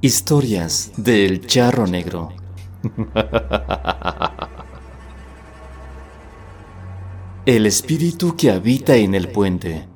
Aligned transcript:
Historias 0.00 0.92
del 0.96 1.44
Charro 1.44 1.88
Negro. 1.88 2.28
El 7.44 7.66
espíritu 7.66 8.36
que 8.36 8.52
habita 8.52 8.94
en 8.94 9.16
el 9.16 9.26
puente. 9.26 9.88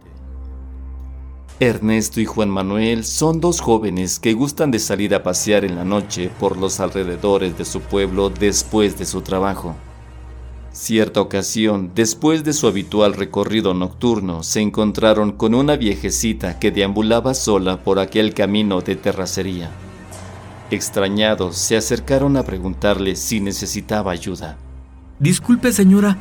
Ernesto 1.61 2.21
y 2.21 2.25
Juan 2.25 2.51
Manuel 2.51 3.05
son 3.05 3.41
dos 3.41 3.61
jóvenes 3.61 4.19
que 4.19 4.33
gustan 4.33 4.73
de 4.73 4.81
salir 4.81 5.15
a 5.15 5.23
pasear 5.23 5.65
en 5.65 5.77
la 5.77 5.85
noche 5.85 6.33
por 6.41 6.57
los 6.57 6.81
alrededores 6.81 7.57
de 7.57 7.65
su 7.65 7.81
pueblo 7.81 8.29
después 8.29 8.99
de 8.99 9.07
su 9.07 9.21
trabajo. 9.21 9.77
Cierta 10.73 11.21
ocasión, 11.21 11.93
después 11.95 12.43
de 12.43 12.55
su 12.55 12.67
habitual 12.67 13.15
recorrido 13.15 13.73
nocturno, 13.73 14.43
se 14.43 14.63
encontraron 14.63 15.31
con 15.31 15.55
una 15.55 15.77
viejecita 15.77 16.59
que 16.59 16.73
deambulaba 16.73 17.35
sola 17.35 17.85
por 17.85 18.01
aquel 18.01 18.35
camino 18.35 18.81
de 18.81 18.97
terracería. 18.97 19.71
Extrañados, 20.73 21.59
se 21.59 21.77
acercaron 21.77 22.39
a 22.39 22.45
preguntarle 22.45 23.15
si 23.15 23.41
necesitaba 23.41 24.11
ayuda. 24.11 24.57
Disculpe 25.19 25.71
señora, 25.71 26.17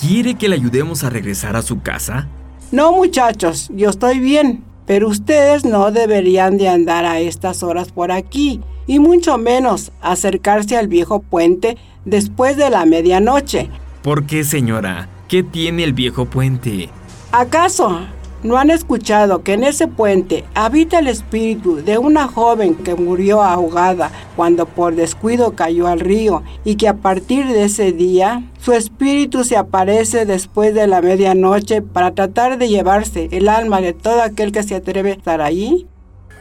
¿quiere 0.00 0.36
que 0.36 0.48
le 0.48 0.54
ayudemos 0.54 1.04
a 1.04 1.10
regresar 1.10 1.54
a 1.54 1.60
su 1.60 1.82
casa? 1.82 2.26
No 2.72 2.92
muchachos, 2.92 3.68
yo 3.74 3.90
estoy 3.90 4.18
bien, 4.18 4.64
pero 4.86 5.06
ustedes 5.06 5.66
no 5.66 5.90
deberían 5.90 6.56
de 6.56 6.70
andar 6.70 7.04
a 7.04 7.20
estas 7.20 7.62
horas 7.62 7.92
por 7.92 8.10
aquí, 8.10 8.62
y 8.86 9.00
mucho 9.00 9.36
menos 9.36 9.92
acercarse 10.00 10.78
al 10.78 10.88
viejo 10.88 11.20
puente 11.20 11.76
después 12.06 12.56
de 12.56 12.70
la 12.70 12.86
medianoche. 12.86 13.68
¿Por 14.02 14.24
qué, 14.24 14.44
señora? 14.44 15.10
¿Qué 15.28 15.42
tiene 15.42 15.84
el 15.84 15.92
viejo 15.92 16.24
puente? 16.24 16.88
¿Acaso 17.32 18.00
no 18.42 18.56
han 18.56 18.70
escuchado 18.70 19.42
que 19.42 19.52
en 19.52 19.64
ese 19.64 19.86
puente 19.86 20.44
habita 20.54 20.98
el 20.98 21.08
espíritu 21.08 21.76
de 21.76 21.98
una 21.98 22.26
joven 22.28 22.74
que 22.74 22.94
murió 22.94 23.42
ahogada 23.42 24.10
cuando 24.36 24.66
por 24.66 24.94
descuido 24.94 25.54
cayó 25.54 25.86
al 25.86 26.00
río 26.00 26.42
y 26.64 26.76
que 26.76 26.88
a 26.88 26.96
partir 26.96 27.46
de 27.46 27.64
ese 27.64 27.92
día 27.92 28.42
su 28.60 28.72
espíritu 28.72 29.44
se 29.44 29.56
aparece 29.56 30.26
después 30.26 30.74
de 30.74 30.86
la 30.86 31.02
medianoche 31.02 31.82
para 31.82 32.14
tratar 32.14 32.58
de 32.58 32.68
llevarse 32.68 33.28
el 33.32 33.48
alma 33.48 33.80
de 33.80 33.92
todo 33.92 34.22
aquel 34.22 34.52
que 34.52 34.62
se 34.62 34.74
atreve 34.74 35.10
a 35.10 35.14
estar 35.14 35.40
allí? 35.40 35.86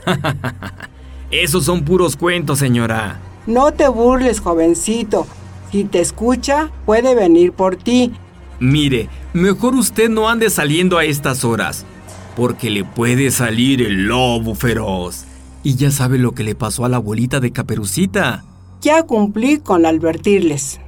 Esos 1.32 1.66
son 1.66 1.84
puros 1.84 2.16
cuentos, 2.16 2.60
señora. 2.60 3.20
No 3.46 3.72
te 3.72 3.88
burles, 3.88 4.40
jovencito. 4.40 5.28
Si 5.72 5.84
te 5.84 6.00
escucha, 6.00 6.72
puede 6.86 7.14
venir 7.14 7.52
por 7.52 7.76
ti. 7.76 8.14
Mire, 8.60 9.10
mejor 9.34 9.76
usted 9.76 10.10
no 10.10 10.30
ande 10.30 10.50
saliendo 10.50 10.98
a 10.98 11.06
estas 11.06 11.44
horas, 11.46 11.86
porque 12.36 12.70
le 12.70 12.84
puede 12.84 13.32
salir 13.32 13.82
el 13.82 14.08
lobo 14.08 14.56
feroz. 14.56 15.26
Y 15.64 15.76
ya 15.76 15.92
sabe 15.92 16.18
lo 16.18 16.34
que 16.34 16.44
le 16.44 16.56
pasó 16.56 16.86
a 16.86 16.90
la 16.90 16.98
abuelita 16.98 17.40
de 17.40 17.52
Caperucita. 17.52 18.44
Ya 18.82 19.04
cumplí 19.04 19.60
con 19.60 19.86
advertirles. 19.86 20.80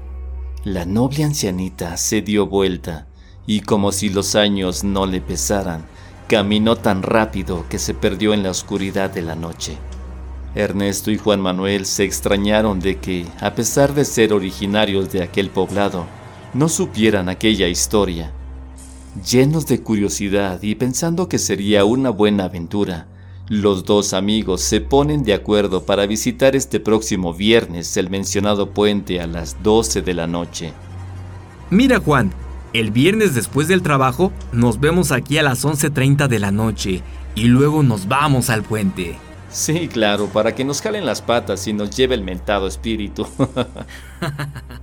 La 0.63 0.85
noble 0.85 1.23
ancianita 1.23 1.97
se 1.97 2.21
dio 2.21 2.45
vuelta 2.47 3.07
y 3.47 3.61
como 3.61 3.91
si 3.91 4.09
los 4.09 4.35
años 4.35 4.83
no 4.83 5.05
le 5.05 5.19
pesaran, 5.19 5.83
caminó 6.27 6.75
tan 6.75 7.03
rápido 7.03 7.65
que 7.67 7.79
se 7.79 7.93
perdió 7.93 8.33
en 8.33 8.43
la 8.43 8.51
oscuridad 8.51 9.09
de 9.09 9.21
la 9.21 9.35
noche. 9.35 9.77
Ernesto 10.55 11.11
y 11.11 11.17
Juan 11.17 11.41
Manuel 11.41 11.85
se 11.85 12.03
extrañaron 12.03 12.79
de 12.79 12.97
que, 12.97 13.25
a 13.39 13.55
pesar 13.55 13.93
de 13.93 14.05
ser 14.05 14.33
originarios 14.33 15.11
de 15.11 15.23
aquel 15.23 15.49
poblado, 15.49 16.05
no 16.53 16.69
supieran 16.69 17.29
aquella 17.29 17.67
historia. 17.67 18.31
Llenos 19.29 19.65
de 19.67 19.81
curiosidad 19.81 20.61
y 20.61 20.75
pensando 20.75 21.27
que 21.27 21.37
sería 21.37 21.85
una 21.85 22.09
buena 22.09 22.45
aventura, 22.45 23.07
los 23.49 23.83
dos 23.83 24.13
amigos 24.13 24.61
se 24.61 24.79
ponen 24.79 25.23
de 25.23 25.33
acuerdo 25.33 25.85
para 25.85 26.05
visitar 26.05 26.55
este 26.55 26.79
próximo 26.79 27.33
viernes 27.33 27.97
el 27.97 28.09
mencionado 28.09 28.69
puente 28.69 29.19
a 29.19 29.27
las 29.27 29.61
12 29.61 30.01
de 30.01 30.13
la 30.13 30.27
noche. 30.27 30.73
Mira 31.69 31.99
Juan, 31.99 32.31
el 32.73 32.91
viernes 32.91 33.35
después 33.35 33.67
del 33.67 33.81
trabajo 33.81 34.31
nos 34.53 34.79
vemos 34.79 35.11
aquí 35.11 35.37
a 35.37 35.43
las 35.43 35.65
11.30 35.65 36.29
de 36.29 36.39
la 36.39 36.51
noche 36.51 37.01
y 37.35 37.45
luego 37.45 37.83
nos 37.83 38.07
vamos 38.07 38.49
al 38.49 38.63
puente. 38.63 39.17
Sí, 39.49 39.89
claro, 39.89 40.27
para 40.27 40.55
que 40.55 40.63
nos 40.63 40.81
jalen 40.81 41.05
las 41.05 41.21
patas 41.21 41.67
y 41.67 41.73
nos 41.73 41.93
lleve 41.93 42.15
el 42.15 42.23
mentado 42.23 42.67
espíritu. 42.67 43.27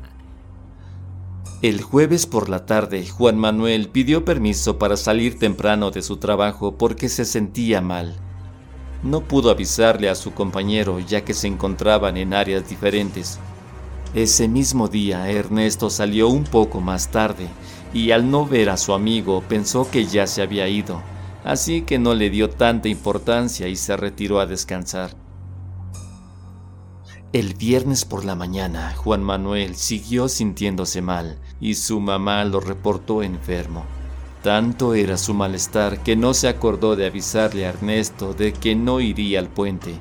el 1.63 1.83
jueves 1.83 2.27
por 2.27 2.49
la 2.49 2.67
tarde, 2.67 3.07
Juan 3.07 3.37
Manuel 3.37 3.89
pidió 3.89 4.25
permiso 4.25 4.79
para 4.79 4.97
salir 4.97 5.39
temprano 5.39 5.91
de 5.91 6.03
su 6.03 6.17
trabajo 6.19 6.77
porque 6.77 7.09
se 7.09 7.25
sentía 7.25 7.81
mal. 7.81 8.17
No 9.03 9.23
pudo 9.23 9.51
avisarle 9.51 10.09
a 10.09 10.15
su 10.15 10.33
compañero 10.33 10.99
ya 11.01 11.25
que 11.25 11.35
se 11.35 11.47
encontraban 11.47 12.17
en 12.17 12.35
áreas 12.35 12.69
diferentes. 12.69 13.39
Ese 14.15 14.49
mismo 14.49 14.89
día 14.89 15.31
Ernesto 15.31 15.91
salió 15.91 16.29
un 16.29 16.45
poco 16.45 16.81
más 16.81 17.11
tarde 17.11 17.49
y 17.93 18.11
al 18.11 18.31
no 18.31 18.47
ver 18.47 18.71
a 18.71 18.77
su 18.77 18.93
amigo 18.93 19.43
pensó 19.49 19.91
que 19.91 20.07
ya 20.07 20.27
se 20.27 20.43
había 20.43 20.69
ido 20.69 21.03
así 21.49 21.83
que 21.83 21.99
no 21.99 22.15
le 22.15 22.29
dio 22.29 22.51
tanta 22.51 22.89
importancia 22.89 23.69
y 23.69 23.77
se 23.77 23.97
retiró 23.97 24.41
a 24.41 24.47
descansar. 24.47 25.28
El 27.33 27.55
viernes 27.55 28.07
por 28.07 28.25
la 28.25 28.35
mañana, 28.35 28.95
Juan 28.97 29.23
Manuel 29.23 29.77
siguió 29.77 30.29
sintiéndose 30.29 31.03
mal 31.03 31.39
y 31.61 31.75
su 31.75 32.01
mamá 32.01 32.43
lo 32.45 32.59
reportó 32.59 33.23
enfermo. 33.23 33.85
Tanto 34.43 34.95
era 34.95 35.19
su 35.19 35.35
malestar 35.35 36.03
que 36.03 36.17
no 36.17 36.33
se 36.33 36.49
acordó 36.49 36.97
de 36.97 37.07
avisarle 37.07 37.67
a 37.67 37.69
Ernesto 37.69 38.33
de 38.33 38.55
que 38.55 38.75
no 38.75 39.01
iría 39.01 39.41
al 39.41 39.49
puente. 39.49 39.95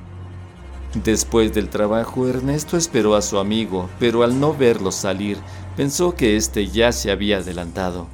Después 1.04 1.54
del 1.54 1.68
trabajo, 1.70 2.28
Ernesto 2.28 2.78
esperó 2.78 3.16
a 3.16 3.22
su 3.22 3.40
amigo, 3.40 3.90
pero 4.00 4.24
al 4.24 4.40
no 4.40 4.54
verlo 4.54 4.94
salir, 4.94 5.38
pensó 5.76 6.16
que 6.16 6.38
éste 6.38 6.68
ya 6.68 6.94
se 6.94 7.12
había 7.12 7.40
adelantado, 7.40 8.08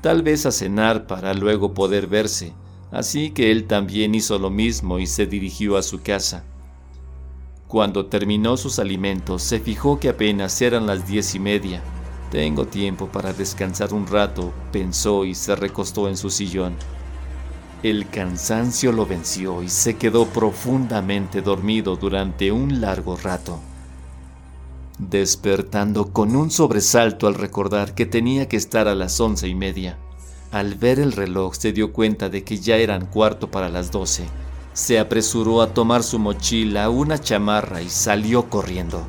tal 0.00 0.22
vez 0.22 0.44
a 0.44 0.50
cenar 0.50 1.06
para 1.06 1.34
luego 1.34 1.72
poder 1.72 2.08
verse, 2.08 2.52
Así 2.90 3.30
que 3.30 3.50
él 3.50 3.66
también 3.66 4.14
hizo 4.14 4.38
lo 4.38 4.50
mismo 4.50 4.98
y 4.98 5.06
se 5.06 5.26
dirigió 5.26 5.76
a 5.76 5.82
su 5.82 6.02
casa. 6.02 6.44
Cuando 7.68 8.06
terminó 8.06 8.56
sus 8.56 8.78
alimentos, 8.78 9.42
se 9.42 9.58
fijó 9.58 9.98
que 9.98 10.08
apenas 10.08 10.62
eran 10.62 10.86
las 10.86 11.08
diez 11.08 11.34
y 11.34 11.40
media. 11.40 11.82
Tengo 12.30 12.66
tiempo 12.66 13.08
para 13.08 13.32
descansar 13.32 13.92
un 13.92 14.06
rato, 14.06 14.52
pensó 14.70 15.24
y 15.24 15.34
se 15.34 15.56
recostó 15.56 16.08
en 16.08 16.16
su 16.16 16.30
sillón. 16.30 16.74
El 17.82 18.08
cansancio 18.08 18.92
lo 18.92 19.04
venció 19.04 19.62
y 19.62 19.68
se 19.68 19.96
quedó 19.96 20.26
profundamente 20.26 21.42
dormido 21.42 21.96
durante 21.96 22.52
un 22.52 22.80
largo 22.80 23.16
rato, 23.16 23.58
despertando 24.98 26.12
con 26.12 26.36
un 26.36 26.50
sobresalto 26.50 27.26
al 27.26 27.34
recordar 27.34 27.94
que 27.94 28.06
tenía 28.06 28.48
que 28.48 28.56
estar 28.56 28.86
a 28.86 28.94
las 28.94 29.20
once 29.20 29.48
y 29.48 29.54
media. 29.54 29.98
Al 30.52 30.76
ver 30.76 31.00
el 31.00 31.12
reloj 31.12 31.54
se 31.54 31.72
dio 31.72 31.92
cuenta 31.92 32.28
de 32.28 32.44
que 32.44 32.58
ya 32.58 32.76
eran 32.76 33.06
cuarto 33.06 33.50
para 33.50 33.68
las 33.68 33.90
doce. 33.90 34.24
Se 34.76 34.98
apresuró 34.98 35.62
a 35.62 35.72
tomar 35.72 36.02
su 36.02 36.18
mochila, 36.18 36.90
una 36.90 37.18
chamarra 37.18 37.80
y 37.80 37.88
salió 37.88 38.50
corriendo. 38.50 39.06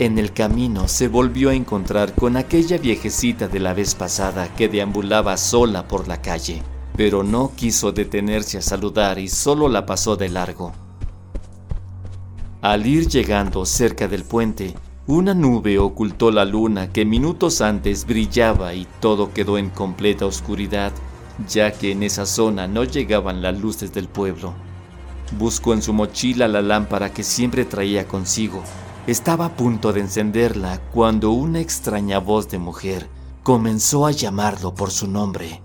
En 0.00 0.18
el 0.18 0.32
camino 0.32 0.88
se 0.88 1.06
volvió 1.06 1.50
a 1.50 1.54
encontrar 1.54 2.12
con 2.12 2.36
aquella 2.36 2.76
viejecita 2.76 3.46
de 3.46 3.60
la 3.60 3.72
vez 3.72 3.94
pasada 3.94 4.52
que 4.56 4.68
deambulaba 4.68 5.36
sola 5.36 5.86
por 5.86 6.08
la 6.08 6.22
calle, 6.22 6.60
pero 6.96 7.22
no 7.22 7.52
quiso 7.54 7.92
detenerse 7.92 8.58
a 8.58 8.62
saludar 8.62 9.20
y 9.20 9.28
solo 9.28 9.68
la 9.68 9.86
pasó 9.86 10.16
de 10.16 10.28
largo. 10.28 10.72
Al 12.62 12.84
ir 12.84 13.06
llegando 13.06 13.64
cerca 13.64 14.08
del 14.08 14.24
puente, 14.24 14.74
una 15.06 15.34
nube 15.34 15.78
ocultó 15.78 16.32
la 16.32 16.44
luna 16.44 16.92
que 16.92 17.04
minutos 17.04 17.60
antes 17.60 18.04
brillaba 18.04 18.74
y 18.74 18.88
todo 18.98 19.32
quedó 19.32 19.56
en 19.56 19.70
completa 19.70 20.26
oscuridad, 20.26 20.92
ya 21.48 21.72
que 21.72 21.92
en 21.92 22.02
esa 22.02 22.26
zona 22.26 22.66
no 22.66 22.84
llegaban 22.84 23.42
las 23.42 23.58
luces 23.58 23.92
del 23.92 24.08
pueblo. 24.08 24.54
Buscó 25.38 25.72
en 25.72 25.82
su 25.82 25.92
mochila 25.92 26.48
la 26.48 26.62
lámpara 26.62 27.12
que 27.12 27.22
siempre 27.22 27.64
traía 27.64 28.06
consigo. 28.06 28.62
Estaba 29.06 29.46
a 29.46 29.56
punto 29.56 29.92
de 29.92 30.00
encenderla 30.00 30.80
cuando 30.92 31.30
una 31.30 31.60
extraña 31.60 32.18
voz 32.18 32.48
de 32.48 32.58
mujer 32.58 33.08
comenzó 33.42 34.06
a 34.06 34.10
llamarlo 34.10 34.74
por 34.74 34.90
su 34.90 35.06
nombre. 35.08 35.62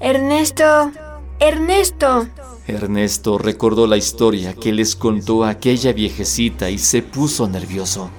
Ernesto, 0.00 0.90
Ernesto. 1.38 2.28
Ernesto 2.66 3.38
recordó 3.38 3.86
la 3.86 3.96
historia 3.96 4.54
que 4.54 4.72
les 4.72 4.96
contó 4.96 5.44
aquella 5.44 5.92
viejecita 5.92 6.70
y 6.70 6.78
se 6.78 7.02
puso 7.02 7.48
nervioso. 7.48 8.10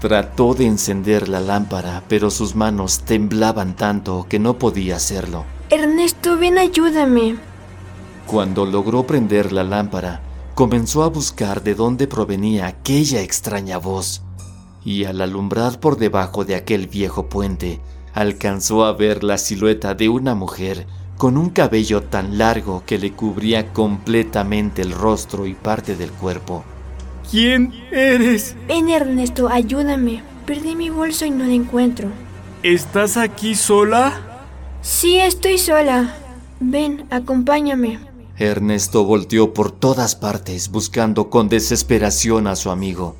Trató 0.00 0.54
de 0.54 0.66
encender 0.66 1.28
la 1.28 1.40
lámpara, 1.40 2.02
pero 2.08 2.30
sus 2.30 2.54
manos 2.54 3.00
temblaban 3.00 3.76
tanto 3.76 4.26
que 4.28 4.38
no 4.38 4.58
podía 4.58 4.96
hacerlo. 4.96 5.44
Ernesto, 5.70 6.36
ven, 6.36 6.58
ayúdame. 6.58 7.36
Cuando 8.26 8.66
logró 8.66 9.06
prender 9.06 9.52
la 9.52 9.62
lámpara, 9.62 10.20
comenzó 10.56 11.04
a 11.04 11.08
buscar 11.08 11.62
de 11.62 11.76
dónde 11.76 12.08
provenía 12.08 12.66
aquella 12.66 13.22
extraña 13.22 13.78
voz, 13.78 14.22
y 14.84 15.04
al 15.04 15.20
alumbrar 15.20 15.78
por 15.78 15.96
debajo 15.96 16.44
de 16.44 16.56
aquel 16.56 16.88
viejo 16.88 17.28
puente, 17.28 17.80
alcanzó 18.14 18.84
a 18.84 18.92
ver 18.94 19.22
la 19.22 19.38
silueta 19.38 19.94
de 19.94 20.08
una 20.08 20.34
mujer 20.34 20.88
con 21.16 21.36
un 21.36 21.50
cabello 21.50 22.02
tan 22.02 22.36
largo 22.36 22.82
que 22.84 22.98
le 22.98 23.12
cubría 23.12 23.72
completamente 23.72 24.82
el 24.82 24.90
rostro 24.90 25.46
y 25.46 25.54
parte 25.54 25.94
del 25.94 26.10
cuerpo. 26.10 26.64
¿Quién 27.30 27.72
eres? 27.92 28.56
Ven, 28.66 28.90
Ernesto, 28.90 29.48
ayúdame. 29.48 30.24
Perdí 30.46 30.74
mi 30.74 30.90
bolso 30.90 31.26
y 31.26 31.30
no 31.30 31.44
lo 31.44 31.52
encuentro. 31.52 32.08
¿Estás 32.64 33.16
aquí 33.16 33.54
sola? 33.54 34.29
Sí, 34.82 35.18
estoy 35.18 35.58
sola. 35.58 36.14
Ven, 36.58 37.06
acompáñame. 37.10 38.00
Ernesto 38.38 39.04
volteó 39.04 39.52
por 39.52 39.70
todas 39.70 40.14
partes 40.16 40.70
buscando 40.70 41.28
con 41.28 41.50
desesperación 41.50 42.46
a 42.46 42.56
su 42.56 42.70
amigo. 42.70 43.14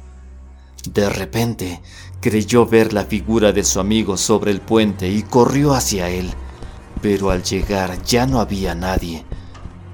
De 0.90 1.10
repente 1.10 1.82
creyó 2.20 2.64
ver 2.64 2.94
la 2.94 3.04
figura 3.04 3.52
de 3.52 3.64
su 3.64 3.80
amigo 3.80 4.16
sobre 4.16 4.50
el 4.50 4.60
puente 4.62 5.10
y 5.10 5.22
corrió 5.22 5.74
hacia 5.74 6.08
él, 6.08 6.30
pero 7.02 7.30
al 7.30 7.42
llegar 7.42 8.02
ya 8.04 8.26
no 8.26 8.40
había 8.40 8.74
nadie. 8.74 9.26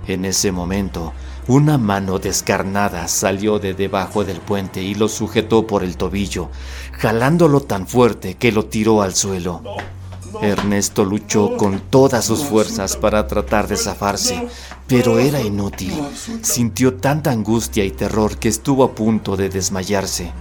En 0.06 0.24
ese 0.24 0.52
momento, 0.52 1.12
una 1.48 1.78
mano 1.78 2.20
descarnada 2.20 3.08
salió 3.08 3.58
de 3.58 3.74
debajo 3.74 4.24
del 4.24 4.38
puente 4.38 4.80
y 4.82 4.94
lo 4.94 5.08
sujetó 5.08 5.66
por 5.66 5.82
el 5.82 5.96
tobillo, 5.96 6.48
jalándolo 6.92 7.60
tan 7.60 7.88
fuerte 7.88 8.34
que 8.34 8.52
lo 8.52 8.66
tiró 8.66 9.02
al 9.02 9.16
suelo. 9.16 9.62
Ernesto 10.42 11.04
luchó 11.04 11.56
con 11.56 11.80
todas 11.90 12.24
sus 12.24 12.44
fuerzas 12.44 12.96
para 12.96 13.26
tratar 13.26 13.68
de 13.68 13.76
zafarse, 13.76 14.46
pero 14.86 15.18
era 15.18 15.40
inútil. 15.40 15.92
Sintió 16.42 16.94
tanta 16.94 17.30
angustia 17.30 17.84
y 17.84 17.90
terror 17.90 18.38
que 18.38 18.48
estuvo 18.48 18.84
a 18.84 18.94
punto 18.94 19.36
de 19.36 19.48
desmayarse. 19.48 20.32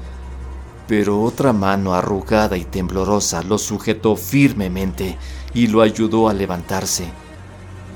Pero 0.88 1.22
otra 1.22 1.54
mano 1.54 1.94
arrugada 1.94 2.58
y 2.58 2.64
temblorosa 2.64 3.42
lo 3.42 3.58
sujetó 3.58 4.16
firmemente 4.16 5.18
y 5.54 5.68
lo 5.68 5.82
ayudó 5.82 6.30
a 6.30 6.34
levantarse. 6.34 7.06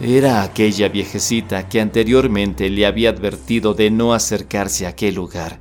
Era 0.01 0.43
aquella 0.43 0.87
viejecita 0.87 1.67
que 1.67 1.81
anteriormente 1.81 2.69
le 2.69 2.85
había 2.85 3.09
advertido 3.09 3.73
de 3.73 3.91
no 3.91 4.13
acercarse 4.13 4.85
a 4.85 4.89
aquel 4.89 5.15
lugar. 5.15 5.59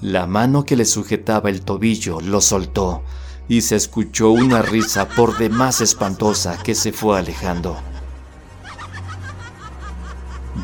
La 0.00 0.26
mano 0.26 0.64
que 0.64 0.76
le 0.76 0.86
sujetaba 0.86 1.50
el 1.50 1.60
tobillo 1.62 2.20
lo 2.20 2.40
soltó 2.40 3.02
y 3.50 3.62
se 3.62 3.74
escuchó 3.74 4.30
una 4.30 4.62
risa 4.62 5.08
por 5.08 5.36
demás 5.36 5.80
espantosa 5.80 6.56
que 6.62 6.76
se 6.76 6.92
fue 6.92 7.18
alejando. 7.18 7.76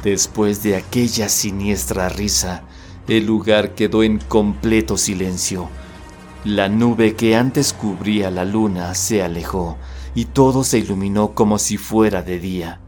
Después 0.05 0.63
de 0.63 0.77
aquella 0.77 1.29
siniestra 1.29 2.09
risa, 2.09 2.63
el 3.09 3.27
lugar 3.27 3.75
quedó 3.75 4.05
en 4.05 4.19
completo 4.19 4.97
silencio. 4.97 5.69
La 6.45 6.69
nube 6.69 7.17
que 7.17 7.35
antes 7.35 7.73
cubría 7.73 8.31
la 8.31 8.45
luna 8.45 8.95
se 8.95 9.21
alejó 9.21 9.79
y 10.15 10.27
todo 10.27 10.63
se 10.63 10.79
iluminó 10.79 11.35
como 11.35 11.59
si 11.59 11.79
fuera 11.79 12.23
de 12.23 12.39
día. 12.39 12.81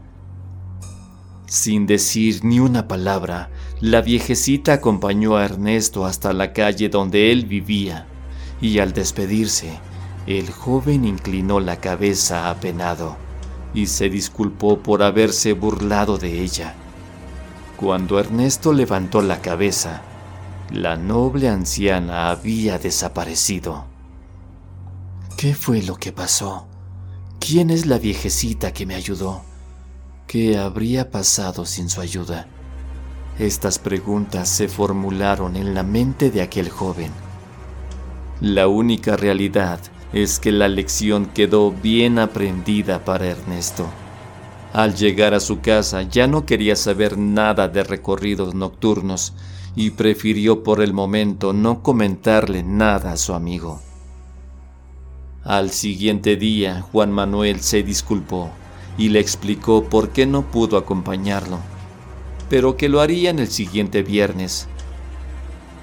Sin 1.45 1.87
decir 1.87 2.45
ni 2.45 2.61
una 2.61 2.87
palabra, 2.87 3.49
la 3.81 3.99
viejecita 3.99 4.71
acompañó 4.71 5.35
a 5.35 5.43
Ernesto 5.43 6.05
hasta 6.05 6.31
la 6.31 6.53
calle 6.53 6.87
donde 6.87 7.33
él 7.33 7.45
vivía 7.45 8.07
y 8.61 8.79
al 8.79 8.93
despedirse, 8.93 9.79
el 10.37 10.51
joven 10.51 11.05
inclinó 11.05 11.59
la 11.59 11.77
cabeza 11.77 12.51
apenado 12.51 13.17
y 13.73 13.87
se 13.87 14.11
disculpó 14.11 14.77
por 14.77 15.01
haberse 15.01 15.53
burlado 15.53 16.19
de 16.19 16.41
ella. 16.41 16.75
Cuando 17.77 18.19
Ernesto 18.19 18.71
levantó 18.71 19.23
la 19.23 19.41
cabeza, 19.41 20.03
la 20.71 20.97
noble 20.97 21.49
anciana 21.49 22.29
había 22.29 22.77
desaparecido. 22.77 23.85
¿Qué 25.35 25.55
fue 25.55 25.81
lo 25.81 25.95
que 25.95 26.11
pasó? 26.11 26.67
¿Quién 27.39 27.71
es 27.71 27.87
la 27.87 27.97
viejecita 27.97 28.71
que 28.71 28.85
me 28.85 28.93
ayudó? 28.93 29.41
¿Qué 30.27 30.59
habría 30.59 31.09
pasado 31.09 31.65
sin 31.65 31.89
su 31.89 32.01
ayuda? 32.01 32.45
Estas 33.39 33.79
preguntas 33.79 34.47
se 34.47 34.67
formularon 34.67 35.55
en 35.55 35.73
la 35.73 35.81
mente 35.81 36.29
de 36.29 36.43
aquel 36.43 36.69
joven. 36.69 37.11
La 38.41 38.67
única 38.67 39.17
realidad 39.17 39.79
es 40.13 40.39
que 40.39 40.51
la 40.51 40.67
lección 40.67 41.27
quedó 41.27 41.71
bien 41.71 42.19
aprendida 42.19 43.05
para 43.05 43.27
Ernesto. 43.27 43.87
Al 44.73 44.95
llegar 44.95 45.33
a 45.33 45.39
su 45.39 45.61
casa 45.61 46.03
ya 46.03 46.27
no 46.27 46.45
quería 46.45 46.75
saber 46.75 47.17
nada 47.17 47.67
de 47.67 47.83
recorridos 47.83 48.53
nocturnos 48.53 49.33
y 49.75 49.91
prefirió 49.91 50.63
por 50.63 50.81
el 50.81 50.93
momento 50.93 51.53
no 51.53 51.81
comentarle 51.81 52.63
nada 52.63 53.13
a 53.13 53.17
su 53.17 53.33
amigo. 53.33 53.81
Al 55.43 55.71
siguiente 55.71 56.35
día 56.35 56.81
Juan 56.91 57.11
Manuel 57.11 57.61
se 57.61 57.81
disculpó 57.83 58.51
y 58.97 59.09
le 59.09 59.19
explicó 59.19 59.85
por 59.85 60.09
qué 60.09 60.25
no 60.25 60.43
pudo 60.43 60.77
acompañarlo, 60.77 61.59
pero 62.49 62.77
que 62.77 62.89
lo 62.89 62.99
haría 62.99 63.29
en 63.29 63.39
el 63.39 63.47
siguiente 63.47 64.03
viernes 64.03 64.67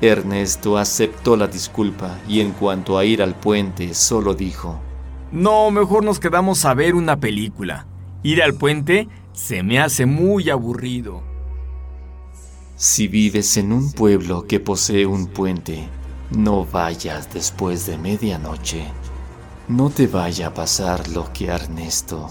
Ernesto 0.00 0.76
aceptó 0.76 1.36
la 1.36 1.46
disculpa 1.46 2.18
y 2.28 2.40
en 2.40 2.52
cuanto 2.52 2.98
a 2.98 3.04
ir 3.04 3.22
al 3.22 3.34
puente 3.34 3.94
solo 3.94 4.34
dijo, 4.34 4.78
No, 5.32 5.70
mejor 5.70 6.04
nos 6.04 6.20
quedamos 6.20 6.64
a 6.64 6.74
ver 6.74 6.94
una 6.94 7.18
película. 7.18 7.86
Ir 8.22 8.42
al 8.42 8.54
puente 8.54 9.08
se 9.32 9.62
me 9.62 9.80
hace 9.80 10.04
muy 10.04 10.50
aburrido. 10.50 11.22
Si 12.76 13.08
vives 13.08 13.56
en 13.56 13.72
un 13.72 13.92
pueblo 13.92 14.46
que 14.46 14.60
posee 14.60 15.06
un 15.06 15.28
puente, 15.28 15.88
no 16.30 16.66
vayas 16.66 17.32
después 17.32 17.86
de 17.86 17.96
medianoche. 17.96 18.84
No 19.68 19.88
te 19.88 20.06
vaya 20.06 20.48
a 20.48 20.54
pasar 20.54 21.08
lo 21.08 21.32
que 21.32 21.50
a 21.50 21.54
Ernesto. 21.54 22.28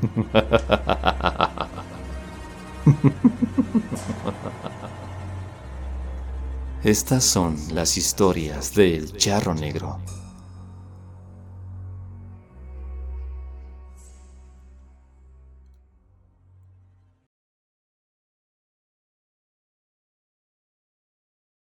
Estas 6.84 7.24
son 7.24 7.58
las 7.74 7.98
historias 7.98 8.74
del 8.74 9.14
charro 9.18 9.54
negro. 9.54 9.98